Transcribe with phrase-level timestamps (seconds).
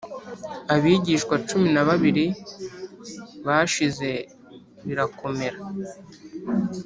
[0.73, 2.25] abigishwa cumi n abiri
[3.45, 4.09] bashize
[4.85, 5.59] birakomera